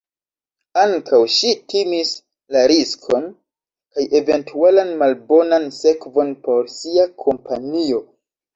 Ankaŭ 0.83 1.19
ŝi 1.33 1.51
timis 1.73 2.13
la 2.55 2.63
riskon 2.71 3.29
kaj 3.99 4.07
eventualan 4.23 4.91
malbonan 5.05 5.71
sekvon 5.83 6.35
por 6.49 6.75
sia 6.81 7.09
kompanio. 7.25 8.05